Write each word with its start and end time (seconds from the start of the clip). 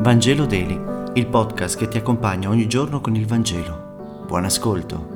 Vangelo 0.00 0.46
Daily, 0.46 0.80
il 1.12 1.26
podcast 1.26 1.76
che 1.76 1.86
ti 1.86 1.98
accompagna 1.98 2.48
ogni 2.48 2.66
giorno 2.66 3.02
con 3.02 3.14
il 3.16 3.26
Vangelo. 3.26 4.24
Buon 4.26 4.46
ascolto. 4.46 5.08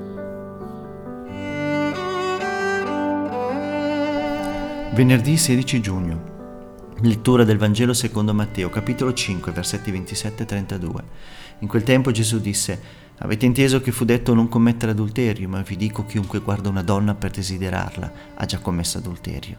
Venerdì 4.93 5.39
16 5.39 5.81
giugno. 5.81 6.33
Lettura 7.01 7.45
del 7.45 7.57
Vangelo 7.57 7.95
secondo 7.95 8.35
Matteo, 8.35 8.69
capitolo 8.69 9.15
5, 9.15 9.53
versetti 9.53 9.91
27 9.91 10.43
e 10.43 10.47
32. 10.47 11.03
In 11.61 11.69
quel 11.69 11.83
tempo 11.83 12.11
Gesù 12.11 12.39
disse: 12.39 12.79
Avete 13.21 13.47
inteso 13.47 13.81
che 13.81 13.91
fu 13.91 14.05
detto 14.05 14.35
non 14.35 14.51
commettere 14.51 14.93
adulterio, 14.93 15.49
ma 15.49 15.63
vi 15.63 15.77
dico 15.77 16.05
chiunque 16.05 16.41
guarda 16.41 16.69
una 16.69 16.83
donna 16.83 17.15
per 17.15 17.31
desiderarla 17.31 18.13
ha 18.35 18.45
già 18.45 18.59
commesso 18.59 18.99
adulterio. 18.99 19.57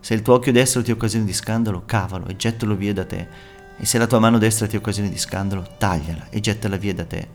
Se 0.00 0.12
il 0.14 0.22
tuo 0.22 0.34
occhio 0.34 0.50
destro 0.50 0.82
ti 0.82 0.90
occasiona 0.90 1.24
di 1.24 1.32
scandalo, 1.32 1.84
cavalo 1.86 2.26
e 2.26 2.34
gettalo 2.34 2.74
via 2.74 2.92
da 2.92 3.04
te 3.04 3.54
e 3.78 3.84
se 3.84 3.98
la 3.98 4.06
tua 4.06 4.18
mano 4.18 4.38
destra 4.38 4.66
ti 4.66 4.76
occasione 4.76 5.10
di 5.10 5.18
scandalo, 5.18 5.66
tagliala 5.78 6.28
e 6.30 6.40
gettala 6.40 6.76
via 6.76 6.94
da 6.94 7.04
te. 7.04 7.28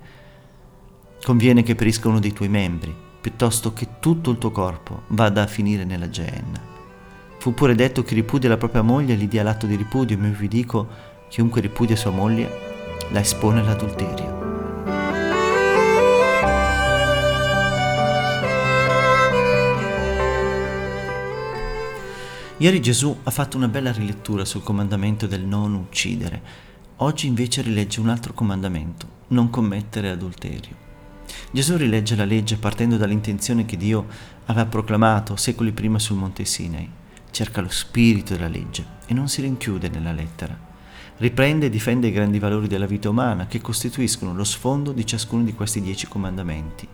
Conviene 1.23 1.63
che 1.63 1.75
perisca 1.75 2.07
uno 2.07 2.19
dei 2.19 2.33
tuoi 2.33 2.49
membri, 2.49 2.95
piuttosto 3.21 3.73
che 3.73 3.99
tutto 3.99 4.31
il 4.31 4.37
tuo 4.37 4.51
corpo 4.51 5.03
vada 5.07 5.43
a 5.43 5.47
finire 5.47 5.83
nella 5.83 6.09
Geenna. 6.09 6.59
Fu 7.37 7.53
pure 7.53 7.75
detto 7.75 8.03
che 8.03 8.15
ripudia 8.15 8.49
la 8.49 8.57
propria 8.57 8.81
moglie 8.81 9.13
e 9.13 9.17
gli 9.17 9.27
dia 9.27 9.43
l'atto 9.43 9.67
di 9.67 9.75
ripudio, 9.75 10.17
ma 10.17 10.27
vi 10.27 10.47
dico, 10.47 10.87
chiunque 11.29 11.61
ripudia 11.61 11.95
sua 11.95 12.11
moglie 12.11 12.49
la 13.11 13.19
espone 13.19 13.59
all'adulterio. 13.59 14.40
Ieri 22.61 22.79
Gesù 22.79 23.17
ha 23.23 23.31
fatto 23.31 23.57
una 23.57 23.67
bella 23.67 23.91
rilettura 23.91 24.45
sul 24.45 24.61
comandamento 24.61 25.25
del 25.25 25.41
non 25.41 25.73
uccidere. 25.73 26.41
Oggi 26.97 27.25
invece 27.25 27.63
rilegge 27.63 27.99
un 27.99 28.07
altro 28.07 28.33
comandamento, 28.33 29.07
non 29.29 29.49
commettere 29.49 30.11
adulterio. 30.11 30.75
Gesù 31.51 31.75
rilegge 31.75 32.15
la 32.15 32.23
legge 32.23 32.57
partendo 32.57 32.97
dall'intenzione 32.97 33.65
che 33.65 33.77
Dio 33.77 34.05
aveva 34.45 34.67
proclamato 34.67 35.35
secoli 35.37 35.71
prima 35.71 35.97
sul 35.97 36.17
Monte 36.17 36.45
Sinai. 36.45 36.87
Cerca 37.31 37.61
lo 37.61 37.69
spirito 37.69 38.35
della 38.35 38.47
legge 38.47 38.85
e 39.07 39.15
non 39.15 39.27
si 39.27 39.41
rinchiude 39.41 39.89
nella 39.89 40.11
lettera. 40.11 40.55
Riprende 41.17 41.65
e 41.65 41.69
difende 41.71 42.09
i 42.09 42.11
grandi 42.11 42.37
valori 42.37 42.67
della 42.67 42.85
vita 42.85 43.09
umana 43.09 43.47
che 43.47 43.59
costituiscono 43.59 44.35
lo 44.35 44.43
sfondo 44.43 44.91
di 44.91 45.03
ciascuno 45.03 45.41
di 45.43 45.55
questi 45.55 45.81
dieci 45.81 46.07
comandamenti. 46.07 46.87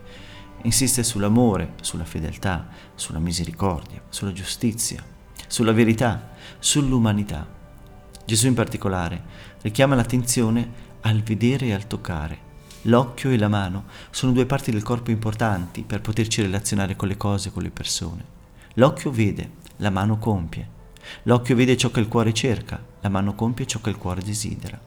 Insiste 0.62 1.04
sull'amore, 1.04 1.74
sulla 1.82 2.06
fedeltà, 2.06 2.70
sulla 2.96 3.20
misericordia, 3.20 4.02
sulla 4.08 4.32
giustizia, 4.32 5.16
sulla 5.58 5.72
verità, 5.72 6.34
sull'umanità. 6.60 7.48
Gesù 8.26 8.46
in 8.46 8.54
particolare 8.54 9.24
richiama 9.64 9.96
l'attenzione 9.96 10.70
al 11.02 11.24
vedere 11.24 11.66
e 11.66 11.74
al 11.74 11.88
toccare. 11.88 12.38
L'occhio 12.84 13.32
e 13.32 13.40
la 13.40 13.48
mano 13.48 13.86
sono 14.12 14.34
due 14.34 14.46
parti 14.46 14.70
del 14.70 14.84
corpo 14.84 15.10
importanti 15.10 15.82
per 15.82 16.02
poterci 16.02 16.44
relazionare 16.44 16.96
con 16.96 17.08
le 17.08 17.18
cose, 17.18 17.52
con 17.52 17.64
le 17.64 17.72
persone. 17.72 18.24
L'occhio 18.76 19.10
vede, 19.10 19.50
la 19.78 19.90
mano 19.90 20.20
compie. 20.20 20.70
L'occhio 21.24 21.56
vede 21.56 21.76
ciò 21.76 21.90
che 21.90 22.02
il 22.02 22.08
cuore 22.08 22.36
cerca, 22.36 22.80
la 23.02 23.10
mano 23.10 23.34
compie 23.34 23.66
ciò 23.66 23.82
che 23.82 23.90
il 23.90 23.98
cuore 23.98 24.22
desidera. 24.22 24.80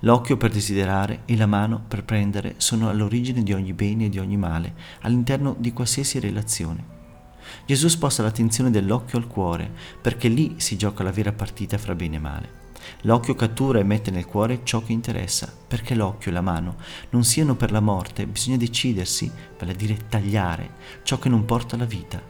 L'occhio 0.00 0.38
per 0.38 0.50
desiderare 0.50 1.24
e 1.26 1.36
la 1.36 1.44
mano 1.44 1.84
per 1.86 2.04
prendere 2.04 2.54
sono 2.56 2.88
all'origine 2.88 3.42
di 3.42 3.52
ogni 3.52 3.74
bene 3.74 4.06
e 4.06 4.08
di 4.08 4.18
ogni 4.18 4.38
male, 4.38 4.72
all'interno 5.02 5.54
di 5.58 5.74
qualsiasi 5.74 6.18
relazione. 6.20 6.95
Gesù 7.64 7.88
sposta 7.88 8.22
l'attenzione 8.22 8.70
dell'occhio 8.70 9.18
al 9.18 9.26
cuore, 9.26 9.70
perché 10.00 10.28
lì 10.28 10.54
si 10.58 10.76
gioca 10.76 11.02
la 11.02 11.12
vera 11.12 11.32
partita 11.32 11.78
fra 11.78 11.94
bene 11.94 12.16
e 12.16 12.20
male. 12.20 12.64
L'occhio 13.02 13.34
cattura 13.34 13.78
e 13.78 13.84
mette 13.84 14.10
nel 14.10 14.26
cuore 14.26 14.60
ciò 14.62 14.82
che 14.82 14.92
interessa, 14.92 15.52
perché 15.66 15.94
l'occhio 15.94 16.30
e 16.30 16.34
la 16.34 16.40
mano 16.40 16.76
non 17.10 17.24
siano 17.24 17.56
per 17.56 17.72
la 17.72 17.80
morte, 17.80 18.26
bisogna 18.26 18.56
decidersi, 18.56 19.30
vale 19.58 19.72
a 19.72 19.74
dire 19.74 20.06
tagliare, 20.08 20.70
ciò 21.02 21.18
che 21.18 21.28
non 21.28 21.44
porta 21.44 21.74
alla 21.74 21.84
vita. 21.84 22.22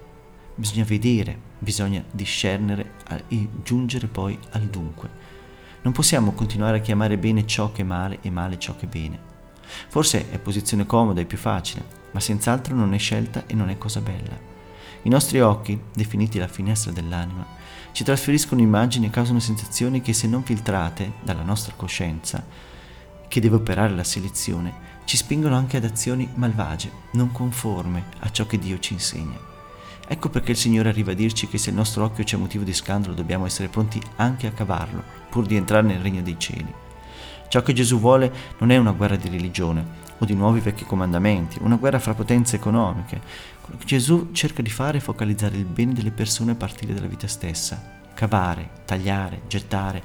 Bisogna 0.54 0.84
vedere, 0.84 1.38
bisogna 1.58 2.02
discernere 2.10 2.92
e 3.28 3.48
giungere 3.62 4.06
poi 4.06 4.38
al 4.52 4.62
dunque. 4.62 5.34
Non 5.82 5.92
possiamo 5.92 6.32
continuare 6.32 6.78
a 6.78 6.80
chiamare 6.80 7.18
bene 7.18 7.46
ciò 7.46 7.70
che 7.72 7.82
è 7.82 7.84
male 7.84 8.18
e 8.22 8.30
male 8.30 8.58
ciò 8.58 8.74
che 8.76 8.86
è 8.86 8.88
bene. 8.88 9.18
Forse 9.88 10.30
è 10.30 10.38
posizione 10.38 10.86
comoda 10.86 11.20
e 11.20 11.26
più 11.26 11.38
facile, 11.38 11.84
ma 12.12 12.20
senz'altro 12.20 12.74
non 12.74 12.94
è 12.94 12.98
scelta 12.98 13.44
e 13.46 13.54
non 13.54 13.68
è 13.68 13.76
cosa 13.76 14.00
bella. 14.00 14.55
I 15.02 15.08
nostri 15.08 15.40
occhi, 15.40 15.80
definiti 15.94 16.38
la 16.38 16.48
finestra 16.48 16.90
dell'anima, 16.90 17.46
ci 17.92 18.04
trasferiscono 18.04 18.60
immagini 18.60 19.06
e 19.06 19.10
causano 19.10 19.40
sensazioni 19.40 20.00
che 20.00 20.12
se 20.12 20.26
non 20.26 20.42
filtrate 20.42 21.14
dalla 21.22 21.42
nostra 21.42 21.74
coscienza, 21.76 22.44
che 23.28 23.40
deve 23.40 23.56
operare 23.56 23.94
la 23.94 24.04
selezione, 24.04 24.84
ci 25.04 25.16
spingono 25.16 25.56
anche 25.56 25.76
ad 25.76 25.84
azioni 25.84 26.28
malvagie, 26.34 26.90
non 27.12 27.32
conforme 27.32 28.06
a 28.20 28.30
ciò 28.30 28.46
che 28.46 28.58
Dio 28.58 28.78
ci 28.78 28.92
insegna. 28.92 29.38
Ecco 30.08 30.28
perché 30.28 30.52
il 30.52 30.56
Signore 30.56 30.88
arriva 30.88 31.12
a 31.12 31.14
dirci 31.14 31.48
che 31.48 31.58
se 31.58 31.70
il 31.70 31.76
nostro 31.76 32.04
occhio 32.04 32.22
c'è 32.22 32.36
motivo 32.36 32.64
di 32.64 32.72
scandalo 32.72 33.14
dobbiamo 33.14 33.46
essere 33.46 33.68
pronti 33.68 34.00
anche 34.16 34.46
a 34.46 34.52
cavarlo, 34.52 35.02
pur 35.30 35.46
di 35.46 35.56
entrare 35.56 35.86
nel 35.86 36.00
regno 36.00 36.22
dei 36.22 36.38
cieli. 36.38 36.72
Ciò 37.48 37.62
che 37.62 37.72
Gesù 37.72 37.98
vuole 37.98 38.32
non 38.58 38.70
è 38.70 38.76
una 38.76 38.92
guerra 38.92 39.16
di 39.16 39.28
religione, 39.28 40.04
o 40.18 40.24
di 40.24 40.34
nuovi 40.34 40.60
vecchi 40.60 40.84
comandamenti, 40.84 41.58
una 41.60 41.76
guerra 41.76 41.98
fra 41.98 42.14
potenze 42.14 42.56
economiche. 42.56 43.20
Quello 43.60 43.78
che 43.78 43.86
Gesù 43.86 44.30
cerca 44.32 44.62
di 44.62 44.70
fare 44.70 44.98
è 44.98 45.00
focalizzare 45.00 45.56
il 45.56 45.64
bene 45.64 45.92
delle 45.92 46.10
persone 46.10 46.52
a 46.52 46.56
partire 46.56 46.94
dalla 46.94 47.06
vita 47.06 47.26
stessa. 47.26 47.94
Cavare, 48.14 48.70
tagliare, 48.86 49.42
gettare 49.46 50.02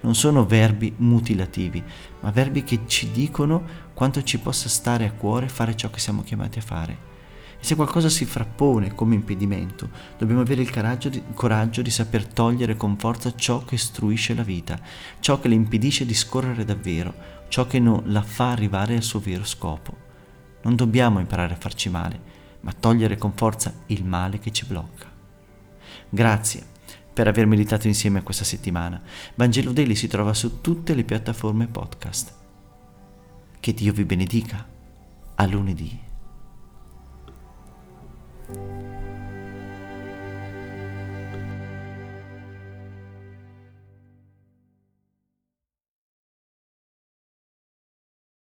non 0.00 0.14
sono 0.14 0.44
verbi 0.44 0.92
mutilativi, 0.98 1.82
ma 2.20 2.30
verbi 2.30 2.62
che 2.62 2.80
ci 2.86 3.10
dicono 3.10 3.62
quanto 3.94 4.22
ci 4.22 4.38
possa 4.38 4.68
stare 4.68 5.06
a 5.06 5.12
cuore 5.12 5.48
fare 5.48 5.74
ciò 5.74 5.88
che 5.88 5.98
siamo 5.98 6.22
chiamati 6.22 6.58
a 6.58 6.62
fare. 6.62 7.12
E 7.58 7.64
se 7.64 7.74
qualcosa 7.74 8.10
si 8.10 8.26
frappone 8.26 8.94
come 8.94 9.14
impedimento, 9.14 9.88
dobbiamo 10.18 10.42
avere 10.42 10.60
il 10.60 10.70
coraggio 10.70 11.08
di, 11.08 11.22
coraggio 11.32 11.80
di 11.80 11.88
saper 11.88 12.26
togliere 12.26 12.76
con 12.76 12.98
forza 12.98 13.34
ciò 13.34 13.64
che 13.64 13.76
istruisce 13.76 14.34
la 14.34 14.42
vita, 14.42 14.78
ciò 15.20 15.40
che 15.40 15.48
le 15.48 15.54
impedisce 15.54 16.04
di 16.04 16.12
scorrere 16.12 16.66
davvero, 16.66 17.14
ciò 17.54 17.68
che 17.68 17.78
non 17.78 18.02
la 18.06 18.22
fa 18.22 18.50
arrivare 18.50 18.96
al 18.96 19.04
suo 19.04 19.20
vero 19.20 19.44
scopo. 19.44 19.96
Non 20.62 20.74
dobbiamo 20.74 21.20
imparare 21.20 21.54
a 21.54 21.56
farci 21.56 21.88
male, 21.88 22.20
ma 22.62 22.72
togliere 22.72 23.16
con 23.16 23.32
forza 23.32 23.72
il 23.86 24.04
male 24.04 24.40
che 24.40 24.50
ci 24.50 24.64
blocca. 24.64 25.08
Grazie 26.08 26.66
per 27.12 27.28
aver 27.28 27.46
meditato 27.46 27.86
insieme 27.86 28.24
questa 28.24 28.42
settimana. 28.42 29.00
Vangelo 29.36 29.70
Daily 29.70 29.94
si 29.94 30.08
trova 30.08 30.34
su 30.34 30.60
tutte 30.60 30.96
le 30.96 31.04
piattaforme 31.04 31.68
podcast. 31.68 32.34
Che 33.60 33.72
Dio 33.72 33.92
vi 33.92 34.04
benedica. 34.04 34.66
A 35.36 35.46
lunedì. 35.46 36.00